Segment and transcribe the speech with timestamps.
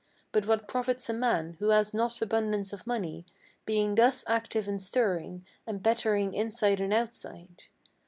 [0.31, 3.23] But what profits a man, who has not abundance of money,
[3.67, 7.65] Being thus active and stirring, and bettering inside and outside?